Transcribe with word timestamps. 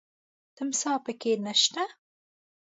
تمساح 0.57 0.97
پکې 1.05 1.31
نه 1.45 1.53
شته. 1.61 1.83